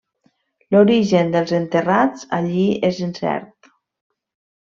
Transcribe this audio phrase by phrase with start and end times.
[0.75, 3.73] L'origen dels enterrats allí és incert.